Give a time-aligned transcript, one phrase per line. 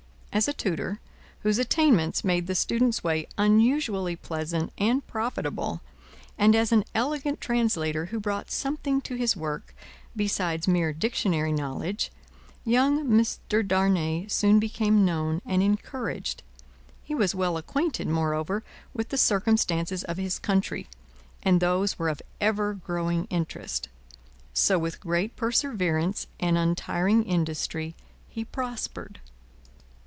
[0.33, 1.01] As a tutor,
[1.43, 5.81] whose attainments made the student's way unusually pleasant and profitable,
[6.37, 9.75] and as an elegant translator who brought something to his work
[10.15, 12.13] besides mere dictionary knowledge,
[12.63, 13.61] young Mr.
[13.67, 16.43] Darnay soon became known and encouraged.
[17.03, 18.63] He was well acquainted, more over,
[18.93, 20.87] with the circumstances of his country,
[21.43, 23.89] and those were of ever growing interest.
[24.53, 27.95] So, with great perseverance and untiring industry,
[28.29, 29.19] he prospered.